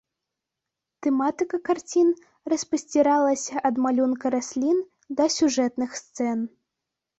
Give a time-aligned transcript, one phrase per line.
[1.07, 2.09] Тэматыка карцін
[2.53, 4.83] распасціраліся ад малюнка раслін
[5.23, 6.37] да сюжэтных сцэн.